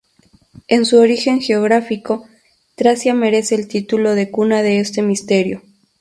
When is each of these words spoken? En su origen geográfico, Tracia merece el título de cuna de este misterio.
En 0.67 0.85
su 0.87 0.97
origen 0.97 1.41
geográfico, 1.41 2.25
Tracia 2.73 3.13
merece 3.13 3.53
el 3.53 3.67
título 3.67 4.15
de 4.15 4.31
cuna 4.31 4.63
de 4.63 4.79
este 4.79 5.03
misterio. 5.03 5.61